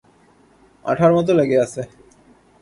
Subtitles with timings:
[0.85, 1.81] আঠার মতো লেগে আছে।